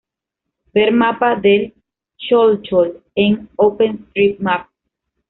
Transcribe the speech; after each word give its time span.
Ver 0.73 0.91
mapa 0.91 1.35
de 1.35 1.75
Cholchol 2.17 3.03
en 3.13 3.47
OpenstreetMap. 3.55 4.67